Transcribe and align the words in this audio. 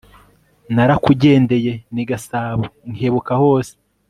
Narakugendeye 0.75 1.73
ni 1.93 2.03
Gasabo 2.09 2.63
Nkebuka 2.93 3.33
hose 3.41 3.73